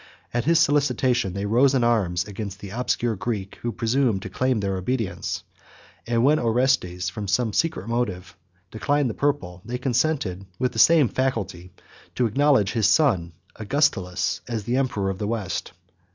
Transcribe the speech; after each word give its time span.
At 0.33 0.45
his 0.45 0.59
solicitation 0.59 1.33
they 1.33 1.45
rose 1.45 1.75
in 1.75 1.83
arms 1.83 2.25
against 2.27 2.59
the 2.59 2.71
obscure 2.71 3.15
Greek, 3.15 3.57
who 3.57 3.71
presumed 3.71 4.23
to 4.23 4.31
claim 4.31 4.59
their 4.59 4.75
obedience; 4.77 5.43
and 6.07 6.23
when 6.23 6.39
Orestes, 6.39 7.07
from 7.07 7.27
some 7.27 7.53
secret 7.53 7.87
motive, 7.87 8.35
declined 8.71 9.11
the 9.11 9.13
purple, 9.13 9.61
they 9.63 9.77
consented, 9.77 10.47
with 10.57 10.71
the 10.71 10.79
same 10.79 11.07
facility, 11.07 11.71
to 12.15 12.25
acknowledge 12.25 12.71
his 12.71 12.87
son 12.87 13.33
Augustulus 13.57 14.41
as 14.47 14.63
the 14.63 14.77
emperor 14.77 15.11
of 15.11 15.19
the 15.19 15.27
West. 15.27 15.71